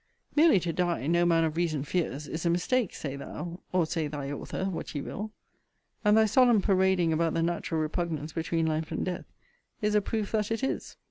Merely 0.35 0.59
to 0.61 0.73
die, 0.73 1.05
no 1.05 1.25
man 1.27 1.43
of 1.43 1.55
reason 1.55 1.83
fears, 1.83 2.27
is 2.27 2.43
a 2.43 2.49
mistake, 2.49 2.95
say 2.95 3.15
thou, 3.15 3.59
or 3.71 3.85
say 3.85 4.07
thy 4.07 4.31
author, 4.31 4.65
what 4.65 4.95
ye 4.95 5.01
will. 5.03 5.31
And 6.03 6.17
thy 6.17 6.25
solemn 6.25 6.59
parading 6.63 7.13
about 7.13 7.35
the 7.35 7.43
natural 7.43 7.79
repugnance 7.81 8.33
between 8.33 8.65
life 8.65 8.91
and 8.91 9.05
death, 9.05 9.25
is 9.79 9.93
a 9.93 10.01
proof 10.01 10.31
that 10.31 10.49
it 10.49 10.63
is. 10.63 10.97